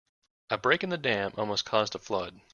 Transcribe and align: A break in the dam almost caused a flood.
A 0.49 0.57
break 0.57 0.83
in 0.83 0.89
the 0.89 0.97
dam 0.97 1.31
almost 1.37 1.63
caused 1.65 1.93
a 1.93 1.99
flood. 1.99 2.41